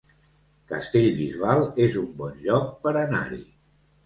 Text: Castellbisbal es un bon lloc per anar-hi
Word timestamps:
Castellbisbal 0.71 1.61
es 1.85 1.99
un 2.05 2.09
bon 2.23 2.41
lloc 2.47 2.73
per 2.89 2.95
anar-hi 3.05 3.41